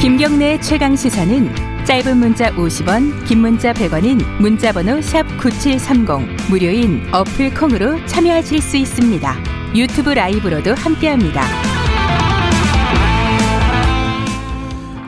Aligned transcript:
김경래의 0.00 0.62
최강 0.62 0.96
시사는 0.96 1.84
짧은 1.84 2.16
문자 2.16 2.50
50원, 2.52 3.26
긴 3.26 3.40
문자 3.40 3.74
100원인 3.74 4.24
문자번호 4.40 5.02
샵 5.02 5.24
9730 5.38 6.48
무료인 6.48 7.06
어플 7.12 7.52
콩으로 7.52 8.02
참여하실 8.06 8.62
수 8.62 8.78
있습니다. 8.78 9.36
유튜브 9.76 10.08
라이브로도 10.08 10.74
함께합니다. 10.74 11.42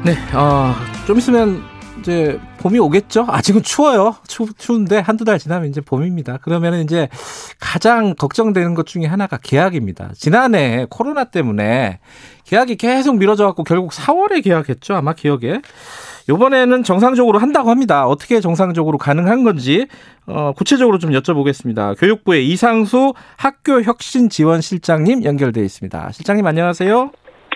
네, 0.04 0.14
어, 0.34 0.74
좀 1.06 1.16
있으면 1.16 1.62
이제 2.00 2.38
봄이 2.62 2.78
오겠죠? 2.78 3.26
아직은 3.28 3.62
추워요. 3.62 4.14
추, 4.28 4.46
추운데 4.56 4.98
한두 4.98 5.24
달 5.24 5.40
지나면 5.40 5.68
이제 5.68 5.80
봄입니다. 5.80 6.38
그러면 6.42 6.74
이제 6.74 7.08
가장 7.58 8.14
걱정되는 8.14 8.74
것 8.74 8.86
중에 8.86 9.06
하나가 9.06 9.36
계약입니다. 9.42 10.10
지난해 10.14 10.86
코로나 10.88 11.24
때문에 11.24 11.98
계약이 12.46 12.76
계속 12.76 13.18
미뤄져 13.18 13.46
갖고 13.46 13.64
결국 13.64 13.90
4월에 13.90 14.44
계약했죠. 14.44 14.94
아마 14.94 15.12
기억에. 15.12 15.60
요번에는 16.28 16.84
정상적으로 16.84 17.40
한다고 17.40 17.70
합니다. 17.70 18.06
어떻게 18.06 18.38
정상적으로 18.38 18.96
가능한 18.96 19.42
건지 19.42 19.88
어, 20.26 20.52
구체적으로 20.56 20.98
좀 20.98 21.10
여쭤보겠습니다. 21.10 21.98
교육부의 21.98 22.46
이상수 22.46 23.12
학교 23.36 23.82
혁신 23.82 24.28
지원 24.28 24.60
실장님 24.60 25.24
연결돼 25.24 25.60
있습니다. 25.64 26.12
실장님 26.12 26.46
안녕하세요. 26.46 27.10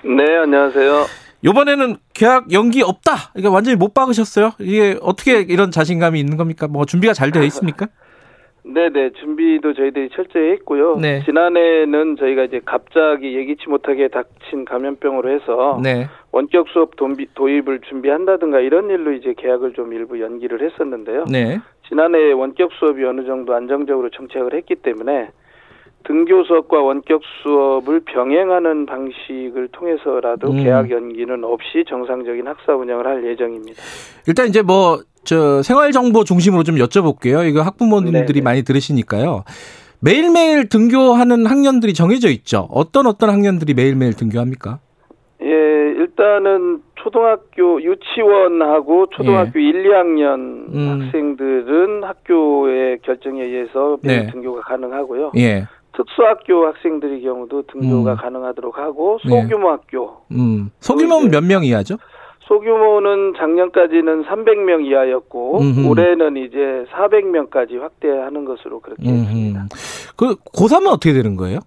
네, 0.04 0.36
안녕하세요. 0.42 1.25
요번에는 1.44 1.96
계약 2.14 2.52
연기 2.52 2.82
없다. 2.82 3.32
이게 3.36 3.48
완전히 3.48 3.76
못 3.76 3.94
박으셨어요. 3.94 4.52
이게 4.58 4.96
어떻게 5.02 5.40
이런 5.40 5.70
자신감이 5.70 6.18
있는 6.18 6.36
겁니까? 6.36 6.66
뭐 6.68 6.84
준비가 6.84 7.12
잘 7.12 7.30
되어 7.30 7.42
있습니까? 7.44 7.86
네네 8.64 9.10
준비도 9.20 9.74
저희들이 9.74 10.08
철저히 10.10 10.50
했고요. 10.52 10.96
네. 10.96 11.22
지난해는 11.24 12.16
저희가 12.16 12.44
이제 12.44 12.60
갑자기 12.64 13.36
예기치 13.36 13.68
못하게 13.68 14.08
닥친 14.08 14.64
감염병으로 14.64 15.30
해서 15.30 15.80
네. 15.80 16.08
원격 16.32 16.66
수업 16.70 16.96
도입, 16.96 17.32
도입을 17.34 17.80
준비한다든가 17.88 18.58
이런 18.58 18.90
일로 18.90 19.12
이제 19.12 19.34
계약을 19.36 19.74
좀 19.74 19.92
일부 19.92 20.20
연기를 20.20 20.68
했었는데요. 20.68 21.26
네. 21.30 21.60
지난해 21.88 22.32
원격 22.32 22.72
수업이 22.72 23.04
어느 23.04 23.24
정도 23.24 23.54
안정적으로 23.54 24.10
정착을 24.10 24.54
했기 24.54 24.74
때문에 24.74 25.28
등교 26.06 26.44
수업과 26.44 26.80
원격 26.80 27.20
수업을 27.42 28.00
병행하는 28.00 28.86
방식을 28.86 29.68
통해서라도 29.72 30.50
음. 30.50 30.62
계약 30.62 30.90
연기는 30.90 31.44
없이 31.44 31.84
정상적인 31.88 32.46
학사 32.46 32.74
운영을 32.74 33.06
할 33.06 33.24
예정입니다. 33.24 33.82
일단 34.26 34.48
이제 34.48 34.62
뭐 34.62 34.98
저 35.26 35.60
생활 35.62 35.92
정보 35.92 36.24
중심으로 36.24 36.62
좀 36.62 36.76
여쭤볼게요. 36.76 37.46
이거 37.46 37.60
학부모님들이 37.62 38.40
네네. 38.40 38.42
많이 38.42 38.62
들으시니까요. 38.62 39.44
매일매일 40.00 40.68
등교하는 40.68 41.46
학년들이 41.46 41.94
정해져 41.94 42.28
있죠. 42.28 42.68
어떤 42.70 43.06
어떤 43.06 43.30
학년들이 43.30 43.74
매일매일 43.74 44.14
등교합니까? 44.14 44.78
예, 45.42 45.46
일단은 45.48 46.82
초등학교 46.94 47.82
유치원하고 47.82 49.06
초등학교 49.06 49.58
1, 49.58 49.84
2학년 49.84 50.66
예. 50.72 50.78
음. 50.78 51.00
학생들은 51.02 52.04
학교의 52.04 52.98
결정에 53.02 53.42
의해서 53.42 53.98
매일 54.02 54.26
네. 54.26 54.32
등교가 54.32 54.60
가능하고요. 54.60 55.32
예. 55.38 55.66
특수학교 55.96 56.66
학생들의 56.66 57.22
경우도 57.22 57.62
등교가 57.68 58.12
음. 58.12 58.16
가능하도록 58.16 58.76
하고 58.78 59.18
네. 59.24 59.42
소규모 59.42 59.70
학교 59.70 60.18
음. 60.30 60.70
소규모는 60.80 61.30
몇 61.30 61.42
명 61.42 61.64
이하죠? 61.64 61.96
소규모는 62.40 63.34
작년까지는 63.36 64.24
300명 64.24 64.84
이하였고 64.86 65.58
음흠. 65.60 65.88
올해는 65.88 66.36
이제 66.36 66.84
400명까지 66.92 67.80
확대하는 67.80 68.44
것으로 68.44 68.80
그렇게 68.80 69.02
했습니다. 69.08 69.60
음흠. 69.60 69.68
그 70.16 70.36
고3은 70.52 70.86
어떻게 70.88 71.12
되는 71.12 71.34
거예요? 71.36 71.58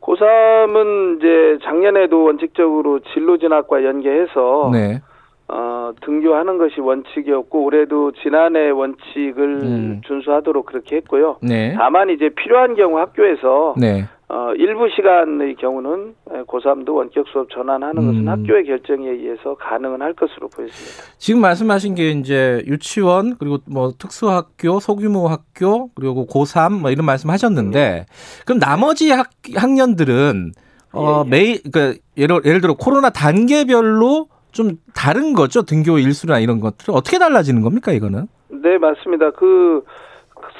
고3은 0.00 1.18
이제 1.18 1.58
작년에도 1.64 2.24
원칙적으로 2.24 3.00
진로 3.12 3.36
진학과 3.38 3.84
연계해서 3.84 4.70
네. 4.72 5.00
어, 5.50 5.92
등교하는 6.02 6.58
것이 6.58 6.80
원칙이었고 6.80 7.64
올해도 7.64 8.12
지난해 8.22 8.68
원칙을 8.68 9.60
음. 9.62 10.00
준수하도록 10.06 10.66
그렇게 10.66 10.96
했고요. 10.96 11.38
네. 11.42 11.74
다만 11.76 12.10
이제 12.10 12.28
필요한 12.28 12.74
경우 12.74 12.98
학교에서 12.98 13.74
네. 13.78 14.04
어, 14.28 14.52
일부 14.58 14.90
시간의 14.94 15.54
경우는 15.54 16.14
고3도 16.46 16.96
원격 16.96 17.26
수업 17.28 17.48
전환하는 17.48 17.94
것은 17.94 18.20
음. 18.20 18.28
학교의 18.28 18.64
결정에 18.64 19.08
의해서 19.08 19.54
가능은 19.54 20.02
할 20.02 20.12
것으로 20.12 20.48
보여집니다. 20.48 21.14
지금 21.16 21.40
말씀하신 21.40 21.94
게 21.94 22.10
이제 22.10 22.62
유치원 22.66 23.36
그리고 23.38 23.56
뭐 23.66 23.92
특수학교, 23.98 24.80
소규모 24.80 25.28
학교 25.28 25.88
그리고 25.94 26.26
고3 26.26 26.78
뭐 26.78 26.90
이런 26.90 27.06
말씀하셨는데 27.06 28.04
그럼 28.44 28.58
나머지 28.58 29.10
학, 29.10 29.30
학년들은 29.54 30.52
어 30.92 31.22
예, 31.24 31.26
예. 31.26 31.30
매일 31.30 31.62
그러니까 31.62 31.98
예를 32.18 32.40
예를 32.44 32.60
들어 32.60 32.74
코로나 32.74 33.08
단계별로 33.08 34.26
좀 34.52 34.78
다른 34.94 35.34
거죠 35.34 35.62
등교 35.62 35.98
일수나 35.98 36.38
이런 36.38 36.60
것들 36.60 36.94
어떻게 36.94 37.18
달라지는 37.18 37.62
겁니까 37.62 37.92
이거는? 37.92 38.26
네, 38.48 38.78
맞습니다. 38.78 39.30
그 39.30 39.82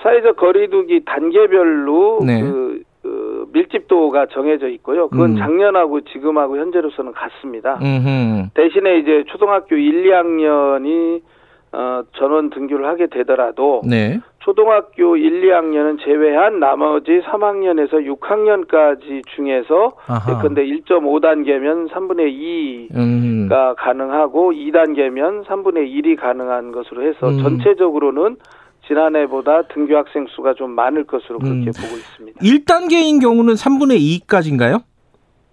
사회적 0.02 0.36
거리두기 0.36 1.04
단계별로 1.04 2.20
네. 2.24 2.42
그, 2.42 2.82
그 3.02 3.48
밀집도가 3.52 4.26
정해져 4.26 4.68
있고요. 4.68 5.08
그건 5.08 5.32
음. 5.32 5.36
작년하고 5.36 6.02
지금하고 6.02 6.58
현재로서는 6.58 7.12
같습니다. 7.12 7.78
음. 7.82 8.50
대신에 8.54 8.98
이제 8.98 9.24
초등학교 9.28 9.76
1, 9.76 10.04
2학년이 10.04 11.22
어, 11.72 12.02
전원 12.16 12.50
등교를 12.50 12.86
하게 12.86 13.08
되더라도 13.08 13.82
네. 13.84 14.20
초등학교 14.40 15.16
1, 15.16 15.42
2학년은 15.42 15.98
제외한 16.04 16.60
나머지 16.60 17.20
3학년에서 17.24 18.18
6학년까지 18.18 19.22
중에서 19.34 19.92
아하. 20.06 20.32
예컨대 20.32 20.64
1.5단계면 20.64 21.90
3분의 21.90 22.88
2가 22.90 22.96
음. 22.96 23.48
가능하고 23.76 24.52
2단계면 24.52 25.44
3분의 25.44 25.92
1이 25.92 26.16
가능한 26.18 26.72
것으로 26.72 27.06
해서 27.06 27.28
음. 27.28 27.42
전체적으로는 27.42 28.36
지난해보다 28.86 29.62
등교 29.68 29.96
학생 29.96 30.26
수가 30.28 30.54
좀 30.54 30.70
많을 30.70 31.04
것으로 31.04 31.38
그렇게 31.40 31.66
음. 31.66 31.72
보고 31.72 31.96
있습니다. 31.96 32.40
1단계인 32.40 33.20
경우는 33.20 33.54
3분의 33.54 34.26
2까지인가요? 34.26 34.82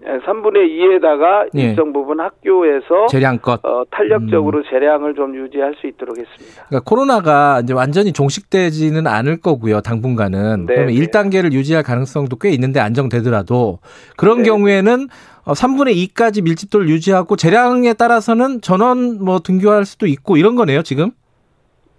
3분의 0.03 0.67
2에다가 0.69 1.49
예. 1.57 1.69
일정 1.69 1.93
부분 1.93 2.19
학교에서 2.19 3.07
재량껏. 3.09 3.65
어, 3.65 3.83
탄력적으로 3.89 4.63
재량을 4.69 5.15
좀 5.15 5.35
유지할 5.35 5.73
수 5.79 5.87
있도록 5.87 6.17
했습니다. 6.17 6.65
그러니까 6.67 6.89
코로나가 6.89 7.61
이제 7.63 7.73
완전히 7.73 8.11
종식되지는 8.11 9.07
않을 9.07 9.39
거고요, 9.39 9.81
당분간은. 9.81 10.65
네, 10.65 10.75
그러면 10.75 10.93
네. 10.93 11.01
1단계를 11.01 11.53
유지할 11.53 11.83
가능성도 11.83 12.35
꽤 12.37 12.49
있는데 12.49 12.79
안정되더라도 12.81 13.79
그런 14.17 14.39
네. 14.39 14.43
경우에는 14.43 15.07
어, 15.45 15.53
3분의 15.53 15.95
2까지 16.09 16.43
밀집도를 16.43 16.89
유지하고 16.89 17.35
재량에 17.35 17.93
따라서는 17.93 18.61
전원 18.61 19.23
뭐 19.23 19.39
등교할 19.39 19.85
수도 19.85 20.07
있고 20.07 20.37
이런 20.37 20.55
거네요, 20.55 20.81
지금. 20.81 21.11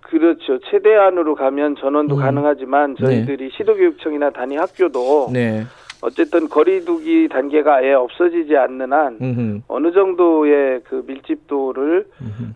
그렇죠. 0.02 0.60
최대한으로 0.70 1.34
가면 1.34 1.76
전원도 1.80 2.16
음. 2.16 2.20
가능하지만 2.20 2.96
저희들이 2.96 3.50
시도교육청이나 3.56 4.30
단위 4.30 4.56
학교도 4.56 5.30
네. 5.32 5.64
어쨌든 6.02 6.48
거리두기 6.48 7.28
단계가 7.30 7.76
아예 7.76 7.92
없어지지 7.94 8.56
않는 8.56 8.92
한 8.92 9.18
음흠, 9.20 9.60
어느 9.68 9.92
정도의 9.92 10.80
그 10.84 11.02
밀집도를. 11.06 12.06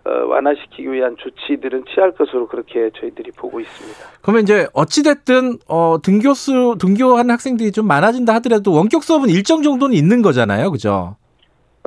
어, 0.05 0.11
완화시키기 0.29 0.91
위한 0.93 1.17
조치들은 1.19 1.85
취할 1.93 2.13
것으로 2.13 2.47
그렇게 2.49 2.91
저희들이 2.99 3.31
보고 3.33 3.61
있습니다. 3.61 3.99
그러면 4.23 4.43
이제 4.43 4.67
어찌 4.73 5.03
됐든 5.03 5.59
어, 5.69 5.99
등교수, 6.03 6.77
등교하는 6.81 7.31
학생들이 7.31 7.73
좀 7.73 7.87
많아진다 7.87 8.35
하더라도 8.37 8.73
원격 8.73 9.03
수업은 9.03 9.29
일정 9.29 9.63
정도는 9.63 9.95
있는 9.97 10.23
거잖아요, 10.23 10.71
그죠? 10.71 11.17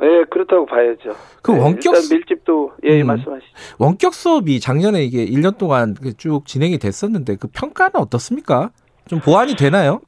예, 0.02 0.24
그렇다고 0.30 0.66
봐야죠. 0.66 1.10
그 1.42 1.52
예, 1.54 1.58
원격 1.58 1.84
일단 1.94 2.02
수- 2.02 2.14
밀집도 2.14 2.72
예, 2.84 3.00
음. 3.02 3.06
말씀하시죠. 3.06 3.48
원격 3.78 4.12
수업이 4.14 4.60
작년에 4.60 5.02
이게 5.04 5.24
1년 5.26 5.56
동안 5.58 5.94
그쭉 5.94 6.46
진행이 6.46 6.78
됐었는데 6.78 7.36
그 7.36 7.48
평가는 7.52 7.92
어떻습니까? 7.96 8.70
좀 9.08 9.20
보완이 9.20 9.54
되나요? 9.56 10.00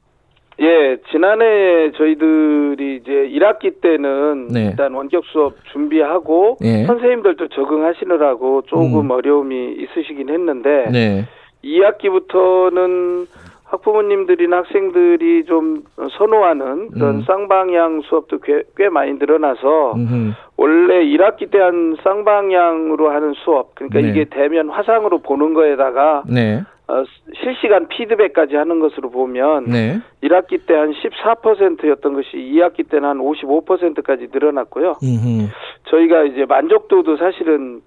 예, 0.60 0.96
지난해 1.10 1.92
저희들이 1.92 2.96
이제 2.96 3.12
1학기 3.34 3.80
때는 3.80 4.48
네. 4.48 4.66
일단 4.70 4.94
원격 4.94 5.24
수업 5.26 5.54
준비하고 5.72 6.56
예. 6.62 6.84
선생님들도 6.84 7.48
적응하시느라고 7.48 8.62
조금 8.62 9.00
음. 9.00 9.10
어려움이 9.10 9.76
있으시긴 9.80 10.30
했는데 10.30 10.86
네. 10.90 11.24
2학기부터는 11.62 13.26
학부모님들이나 13.64 14.58
학생들이 14.58 15.44
좀 15.44 15.82
선호하는 16.16 16.90
그런 16.92 17.16
음. 17.16 17.22
쌍방향 17.22 18.02
수업도 18.02 18.38
꽤, 18.38 18.62
꽤 18.76 18.88
많이 18.88 19.14
늘어나서 19.14 19.94
음흠. 19.96 20.32
원래 20.56 21.04
1학기 21.04 21.50
때 21.50 21.58
한 21.58 21.96
쌍방향으로 22.02 23.10
하는 23.10 23.34
수업 23.44 23.74
그러니까 23.74 24.00
네. 24.00 24.08
이게 24.08 24.24
대면 24.24 24.70
화상으로 24.70 25.18
보는 25.18 25.52
거에다가 25.52 26.22
네. 26.28 26.62
어, 26.88 27.04
실시간 27.42 27.88
피드백까지 27.88 28.54
하는 28.54 28.78
것으로 28.78 29.10
보면 29.10 29.64
네. 29.64 29.98
1학기 30.22 30.64
때 30.66 30.74
한 30.74 30.92
14%였던 30.92 32.14
것이 32.14 32.36
2학기 32.36 32.88
때는 32.88 33.08
한 33.08 33.18
55%까지 33.18 34.28
늘어났고요. 34.32 34.96
음흠. 35.02 35.48
저희가 35.90 36.24
이제 36.24 36.44
만족도도 36.46 37.16
사실은 37.16 37.82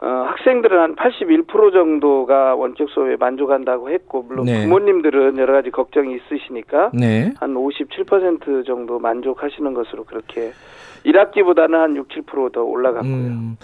어, 0.00 0.06
학생들은 0.06 0.78
한 0.78 0.96
81% 0.96 1.72
정도가 1.72 2.54
원격 2.56 2.90
수업에 2.90 3.16
만족한다고 3.16 3.90
했고 3.90 4.22
물론 4.22 4.44
네. 4.46 4.62
부모님들은 4.62 5.38
여러 5.38 5.52
가지 5.54 5.70
걱정이 5.70 6.16
있으시니까 6.16 6.90
네. 6.92 7.32
한57% 7.40 8.66
정도 8.66 8.98
만족하시는 8.98 9.72
것으로 9.72 10.04
그렇게 10.04 10.52
1학기보다는 11.06 11.72
한 11.72 11.96
6, 11.96 12.08
7%더 12.08 12.62
올라갔고요. 12.62 13.12
음, 13.14 13.56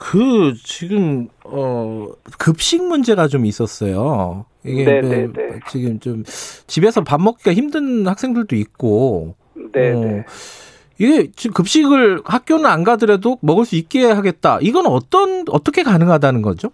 그 0.00 0.54
지금 0.64 1.28
어 1.44 2.06
급식 2.38 2.82
문제가 2.82 3.28
좀 3.28 3.44
있었어요. 3.44 4.46
이게 4.64 4.84
네, 4.84 5.00
뭐 5.02 5.10
네, 5.10 5.26
네. 5.26 5.60
지금 5.68 6.00
좀 6.00 6.24
집에서 6.66 7.04
밥 7.04 7.20
먹기가 7.20 7.52
힘든 7.52 8.06
학생들도 8.06 8.56
있고. 8.56 9.34
네, 9.74 9.92
어, 9.92 10.00
네. 10.00 10.24
이게 10.98 11.30
지금 11.32 11.52
급식을 11.52 12.22
학교는 12.24 12.64
안 12.64 12.82
가더라도 12.82 13.36
먹을 13.42 13.66
수 13.66 13.76
있게 13.76 14.06
하겠다. 14.06 14.58
이건 14.62 14.86
어떤 14.86 15.44
어떻게 15.50 15.82
가능하다는 15.82 16.40
거죠? 16.40 16.70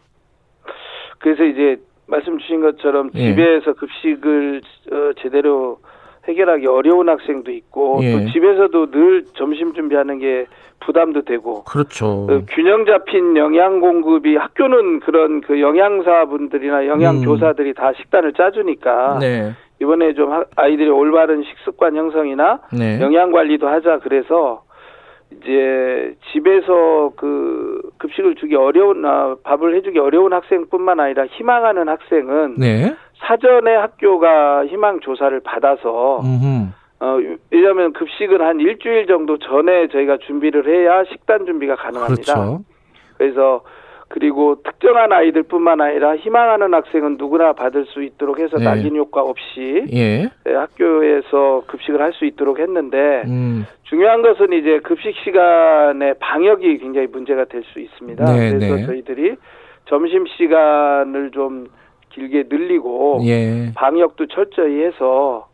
그래서 1.19 1.43
이제 1.43 1.83
말씀 2.07 2.39
주신 2.39 2.61
것처럼 2.61 3.11
예. 3.17 3.31
집에서 3.31 3.73
급식을 3.75 4.63
어, 4.93 5.13
제대로 5.21 5.81
해결하기 6.29 6.67
어려운 6.67 7.09
학생도 7.09 7.51
있고 7.53 8.01
예. 8.03 8.13
또 8.13 8.31
집에서도 8.33 8.91
늘 8.91 9.25
점심 9.35 9.73
준비하는 9.75 10.19
게 10.19 10.47
부담도 10.81 11.23
되고 11.23 11.65
그렇죠. 11.65 12.27
그 12.29 12.45
균형 12.51 12.85
잡힌 12.85 13.37
영양 13.37 13.81
공급이 13.81 14.37
학교는 14.37 15.01
그런 15.01 15.41
그 15.41 15.61
영양사분들이나 15.61 16.87
영양 16.87 17.23
교사들이 17.23 17.75
다 17.75 17.93
식단을 17.97 18.33
짜주니까 18.35 19.15
음. 19.15 19.19
네. 19.21 19.53
이번에 19.81 20.15
좀 20.15 20.33
하- 20.33 20.45
아이들이 20.57 20.89
올바른 20.89 21.43
식습관 21.45 21.97
형성이나 21.97 22.61
네. 22.73 23.01
영양 23.01 23.31
관리도 23.33 23.69
하자 23.69 24.01
그래서 24.03 24.63
이제 25.33 26.15
집에서 26.33 27.13
그 27.17 27.83
급식을 27.99 28.37
주기 28.37 28.55
어려운 28.55 29.05
아, 29.05 29.37
밥을 29.43 29.77
해주기 29.77 29.99
어려운 29.99 30.33
학생뿐만 30.33 31.01
아니라 31.01 31.27
희망하는 31.27 31.89
학생은 31.89 32.55
네. 32.59 32.95
사전에 33.19 33.75
학교가 33.75 34.67
희망 34.67 35.01
조사를 35.01 35.39
받아서 35.41 36.21
음흠. 36.21 36.69
어 37.01 37.19
왜냐하면 37.51 37.93
급식은 37.93 38.41
한 38.41 38.61
일주일 38.61 39.07
정도 39.07 39.39
전에 39.39 39.89
저희가 39.89 40.19
준비를 40.27 40.67
해야 40.67 41.05
식단 41.05 41.45
준비가 41.45 41.77
가능합니다. 41.77 42.35
그렇죠. 42.35 42.65
그래서 43.19 43.63
그리고 44.09 44.63
특정한 44.63 45.13
아이들뿐만 45.13 45.81
아니라 45.81 46.17
희망하는 46.17 46.73
학생은 46.73 47.17
누구나 47.19 47.53
받을 47.53 47.87
수 47.87 48.03
있도록 48.03 48.39
해서 48.39 48.57
네. 48.59 48.65
낙인 48.65 48.97
효과 48.97 49.21
없이 49.21 49.85
예. 49.93 50.31
예, 50.47 50.53
학교에서 50.55 51.65
급식을 51.67 52.01
할 52.01 52.13
수 52.13 52.25
있도록 52.25 52.59
했는데 52.61 53.23
음. 53.27 53.67
중요한 53.83 54.23
것은 54.23 54.53
이제 54.53 54.79
급식 54.85 55.13
시간의 55.25 56.15
방역이 56.21 56.79
굉장히 56.79 57.09
문제가 57.09 57.45
될 57.45 57.63
수 57.73 57.81
있습니다. 57.81 58.25
네, 58.25 58.53
그래서 58.53 58.77
네. 58.77 58.87
저희들이 58.87 59.35
점심 59.89 60.25
시간을 60.27 61.31
좀 61.33 61.67
길게 62.11 62.45
늘리고 62.49 63.21
예. 63.25 63.73
방역도 63.75 64.27
철저히 64.29 64.83
해서 64.85 65.49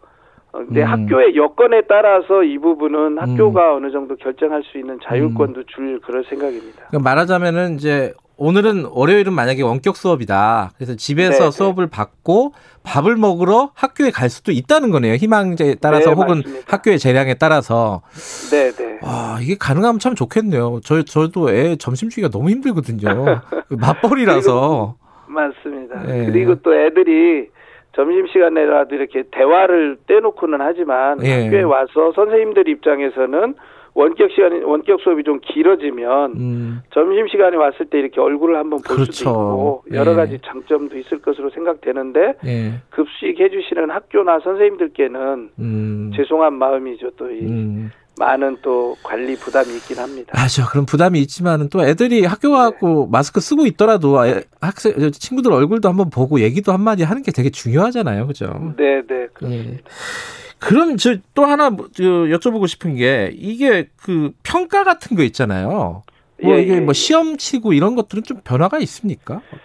어, 0.52 0.58
근데 0.58 0.82
음. 0.82 0.86
학교의 0.86 1.34
여건에 1.34 1.82
따라서 1.88 2.44
이 2.44 2.58
부분은 2.58 3.18
학교가 3.18 3.74
어느 3.74 3.90
정도 3.90 4.14
결정할 4.16 4.62
수 4.64 4.78
있는 4.78 4.98
자율권도 5.02 5.60
음. 5.60 5.64
줄 5.66 6.00
그럴 6.00 6.22
생각입니다. 6.24 6.84
그러니까 6.90 6.98
말하자면은 7.10 7.74
이제 7.76 8.12
오늘은 8.36 8.86
월요일은 8.90 9.32
만약에 9.32 9.62
원격 9.62 9.96
수업이다. 9.96 10.72
그래서 10.76 10.94
집에서 10.96 11.38
네, 11.38 11.44
네. 11.44 11.50
수업을 11.50 11.86
받고 11.88 12.52
밥을 12.82 13.16
먹으러 13.16 13.70
학교에 13.74 14.10
갈 14.10 14.28
수도 14.28 14.52
있다는 14.52 14.90
거네요. 14.90 15.14
희망제에 15.14 15.76
따라서 15.80 16.10
네, 16.10 16.16
혹은 16.16 16.36
맞습니다. 16.38 16.66
학교의 16.76 16.98
재량에 16.98 17.34
따라서. 17.34 18.02
네, 18.50 18.70
네. 18.72 18.98
와, 19.02 19.38
이게 19.40 19.56
가능하면 19.58 19.98
참 19.98 20.14
좋겠네요. 20.14 20.80
저 20.82 21.02
저도 21.02 21.50
애 21.50 21.76
점심 21.76 22.08
주기가 22.08 22.28
너무 22.28 22.50
힘들거든요. 22.50 23.24
그 23.68 23.74
맞벌이라서. 23.74 24.96
맞습니다. 25.26 26.02
네. 26.02 26.26
그리고 26.26 26.56
또 26.56 26.74
애들이 26.74 27.48
점심 27.94 28.26
시간에라도 28.26 28.94
이렇게 28.94 29.24
대화를 29.30 29.98
떼놓고는 30.06 30.58
하지만 30.60 31.24
예. 31.24 31.44
학교에 31.44 31.62
와서 31.62 32.12
선생님들 32.14 32.68
입장에서는 32.68 33.54
원격 33.94 34.30
시간이 34.30 34.60
원격 34.64 35.00
수업이 35.00 35.22
좀 35.24 35.38
길어지면 35.40 36.32
음. 36.36 36.80
점심 36.94 37.28
시간에 37.28 37.56
왔을 37.56 37.86
때 37.86 37.98
이렇게 37.98 38.20
얼굴을 38.20 38.56
한번 38.56 38.80
볼 38.82 38.96
그렇죠. 38.96 39.12
수도 39.12 39.30
있고 39.30 39.84
여러 39.92 40.12
예. 40.12 40.16
가지 40.16 40.38
장점도 40.44 40.96
있을 40.98 41.20
것으로 41.20 41.50
생각되는데 41.50 42.34
예. 42.46 42.72
급식 42.90 43.38
해주시는 43.38 43.90
학교나 43.90 44.40
선생님들께는 44.40 45.50
음. 45.58 46.10
죄송한 46.16 46.54
마음이죠. 46.54 47.10
또 47.16 47.26
이 47.30 47.40
음. 47.46 47.90
많은 48.18 48.58
또 48.60 48.94
관리 49.02 49.34
부담이 49.36 49.74
있긴 49.76 49.96
합니다. 49.98 50.32
맞아. 50.34 50.66
그런 50.66 50.84
부담이 50.84 51.18
있지만은 51.20 51.70
또 51.70 51.82
애들이 51.82 52.26
학교 52.26 52.50
가고 52.52 53.06
마스크 53.06 53.40
쓰고 53.40 53.64
있더라도 53.66 54.24
애- 54.26 54.42
학생 54.60 54.92
친구들 55.12 55.50
얼굴도 55.50 55.88
한번 55.88 56.10
보고 56.10 56.40
얘기도 56.40 56.72
한마디 56.72 57.04
하는 57.04 57.22
게 57.22 57.32
되게 57.32 57.48
중요하잖아요. 57.48 58.26
그죠? 58.26 58.74
네, 58.76 59.00
네. 59.08 59.26
예. 59.44 59.78
그럼 60.62 60.96
저 60.96 61.16
또 61.34 61.44
하나 61.44 61.70
뭐, 61.70 61.86
저 61.92 62.02
여쭤보고 62.04 62.66
싶은 62.68 62.94
게 62.96 63.30
이게 63.34 63.88
그 64.02 64.30
평가 64.44 64.84
같은 64.84 65.16
거 65.16 65.22
있잖아요. 65.24 66.02
뭐 66.42 66.56
예, 66.56 66.62
이게 66.62 66.74
예, 66.74 66.80
뭐 66.80 66.88
예. 66.90 66.92
시험 66.92 67.36
치고 67.36 67.72
이런 67.72 67.94
것들은 67.96 68.22
좀 68.22 68.38
변화가 68.44 68.78
있습니까? 68.78 69.40
예, 69.52 69.58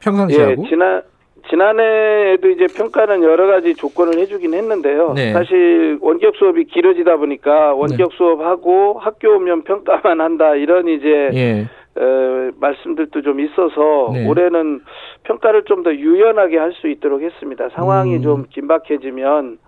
평상시하고? 0.00 0.66
지난 0.68 1.02
지난해에도 1.50 2.48
이제 2.50 2.66
평가는 2.74 3.22
여러 3.22 3.46
가지 3.46 3.74
조건을 3.74 4.18
해주긴 4.18 4.54
했는데요. 4.54 5.12
네. 5.14 5.32
사실 5.32 5.98
원격 6.00 6.36
수업이 6.36 6.64
길어지다 6.64 7.16
보니까 7.16 7.74
원격 7.74 8.12
수업하고 8.14 8.98
학교 8.98 9.36
오면 9.36 9.64
평가만 9.64 10.20
한다 10.20 10.54
이런 10.54 10.88
이제 10.88 11.30
예. 11.34 11.66
어, 11.96 12.50
말씀들도 12.58 13.22
좀 13.22 13.40
있어서 13.40 14.10
네. 14.12 14.26
올해는 14.26 14.80
평가를 15.24 15.64
좀 15.66 15.82
더 15.84 15.92
유연하게 15.94 16.56
할 16.58 16.72
수 16.80 16.88
있도록 16.88 17.22
했습니다. 17.22 17.68
상황이 17.74 18.16
음. 18.16 18.22
좀 18.22 18.44
긴박해지면 18.50 19.58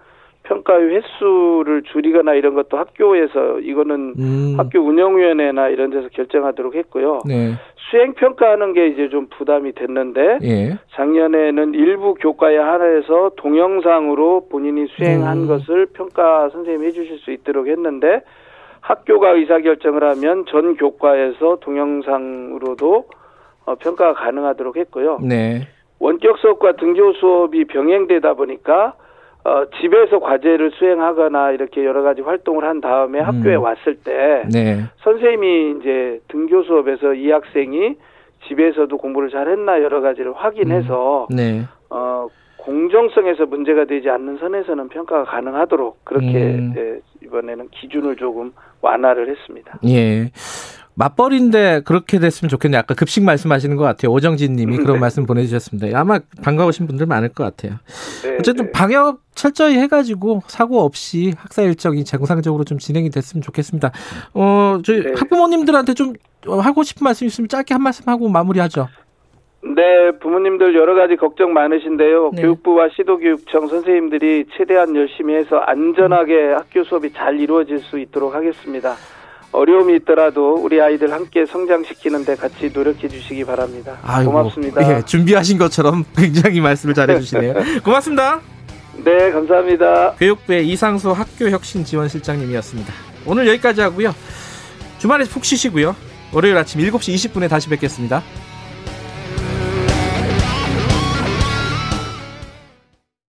평가의 0.47 0.97
횟수를 0.97 1.83
줄이거나 1.83 2.35
이런 2.35 2.55
것도 2.55 2.79
학교에서 2.79 3.61
이거는 3.61 4.15
음. 4.19 4.55
학교 4.57 4.81
운영위원회나 4.81 5.69
이런 5.69 5.91
데서 5.91 6.09
결정하도록 6.09 6.75
했고요. 6.75 7.21
네. 7.27 7.55
수행 7.91 8.15
평가하는 8.15 8.73
게 8.73 8.89
이제 8.89 9.09
좀 9.09 9.29
부담이 9.29 9.73
됐는데 9.73 10.39
예. 10.43 10.79
작년에는 10.95 11.75
일부 11.75 12.15
교과에 12.15 12.57
한해서 12.57 13.33
동영상으로 13.37 14.49
본인이 14.51 14.87
수행한 14.89 15.43
음. 15.43 15.47
것을 15.47 15.87
평가 15.93 16.49
선생님이 16.51 16.87
해주실 16.89 17.19
수 17.19 17.31
있도록 17.33 17.69
했는데 17.69 18.23
학교가 18.81 19.31
의사 19.31 19.59
결정을 19.59 20.03
하면 20.05 20.47
전 20.49 20.77
교과에서 20.77 21.59
동영상으로도 21.61 23.05
어, 23.67 23.75
평가가 23.77 24.15
가능하도록 24.15 24.77
했고요. 24.77 25.19
네. 25.23 25.63
원격 25.99 26.39
수업과 26.39 26.73
등교 26.73 27.15
수업이 27.15 27.65
병행되다 27.65 28.35
보니까 28.35 28.95
어, 29.47 29.65
집에서 29.81 30.19
과제를 30.19 30.73
수행하거나 30.73 31.53
이렇게 31.53 31.85
여러 31.85 32.03
가지 32.03 32.21
활동을 32.21 32.65
한 32.65 32.81
다음에 32.81 33.21
음. 33.21 33.25
학교에 33.25 33.55
왔을 33.55 33.95
때 33.95 34.43
네. 34.53 34.83
선생님이 35.05 35.79
이제 35.79 36.21
등교 36.27 36.65
수업에서 36.65 37.15
이 37.15 37.31
학생이 37.31 37.95
집에서도 38.49 38.97
공부를 38.97 39.31
잘했나 39.31 39.83
여러 39.83 40.01
가지를 40.01 40.33
확인해서 40.33 41.29
네. 41.31 41.63
어 41.91 42.27
공정성에서 42.57 43.47
문제가 43.47 43.85
되지 43.85 44.11
않는 44.11 44.39
선에서는 44.39 44.89
평가가 44.89 45.23
가능하도록 45.25 46.05
그렇게 46.05 46.27
음. 46.27 46.75
예, 46.77 46.99
이번에는 47.25 47.69
기준을 47.71 48.17
조금 48.17 48.53
완화를 48.83 49.29
했습니다. 49.29 49.79
예. 49.87 50.29
맞벌인데 50.97 51.83
그렇게 51.85 52.19
됐으면 52.19 52.49
좋겠네요. 52.49 52.81
아까 52.81 52.95
급식 52.95 53.23
말씀하시는 53.23 53.77
것 53.77 53.85
같아요. 53.85 54.11
오정진 54.13 54.55
님이 54.55 54.77
그런 54.79 54.95
네. 54.95 55.01
말씀 55.01 55.27
보내주셨습니다. 55.27 55.99
아마 55.99 56.19
반가우신 56.43 56.87
분들 56.87 57.07
많을 57.07 57.29
것 57.29 57.45
같아요. 57.45 57.79
네, 58.23 58.37
어쨌든 58.41 58.67
네. 58.67 58.73
방역 58.73 59.21
철저히 59.35 59.77
해가지고 59.79 60.43
사고 60.47 60.81
없이 60.81 61.35
학사 61.37 61.63
일정이 61.63 62.05
정상적으로 62.05 62.65
좀 62.65 62.79
진행이 62.79 63.11
됐으면 63.11 63.43
좋겠습니다. 63.43 63.93
어, 64.35 64.79
저희 64.85 65.03
네. 65.03 65.13
학부모님들한테 65.17 65.95
좀 65.95 66.15
어, 66.47 66.59
하고 66.59 66.83
싶은 66.83 67.05
말씀 67.05 67.27
있으면 67.27 67.49
짧게 67.49 67.75
한 67.75 67.83
말씀 67.83 68.09
하고 68.09 68.29
마무리하죠. 68.29 68.89
네, 69.75 70.13
부모님들 70.21 70.77
여러 70.77 70.95
가지 70.95 71.17
걱정 71.17 71.53
많으신데요. 71.53 72.31
네. 72.35 72.43
교육부와 72.43 72.89
시도교육청 72.91 73.67
선생님들이 73.67 74.47
최대한 74.57 74.95
열심히 74.95 75.35
해서 75.35 75.57
안전하게 75.59 76.53
학교 76.53 76.85
수업이 76.85 77.13
잘 77.13 77.41
이루어질 77.41 77.81
수 77.81 77.99
있도록 77.99 78.35
하겠습니다. 78.35 78.95
어려움이 79.53 79.97
있더라도 79.97 80.55
우리 80.55 80.81
아이들 80.81 81.13
함께 81.13 81.47
성장시키는데 81.47 82.37
같이 82.37 82.71
노력해 82.73 83.09
주시기 83.09 83.45
바랍니다. 83.45 83.99
아이고, 84.03 84.33
고맙습니다. 84.33 84.97
예, 84.99 85.03
준비하신 85.05 85.59
것처럼 85.59 86.05
굉장히 86.17 86.61
말씀을 86.61 86.95
잘해 86.95 87.21
주시네요. 87.21 87.55
고맙습니다. 87.85 88.41
네, 89.05 89.31
감사합니다. 89.31 90.15
교육부의 90.19 90.69
이상수 90.69 91.13
학교혁신지원실장님이었습니다. 91.13 92.93
오늘 93.27 93.47
여기까지 93.49 93.81
하고요. 93.81 94.15
주말에 94.99 95.25
푹 95.25 95.45
쉬시고요. 95.45 95.95
월요일 96.33 96.57
아침 96.57 96.81
7시 96.81 97.15
20분에 97.15 97.49
다시 97.49 97.69
뵙겠습니다. 97.69 98.23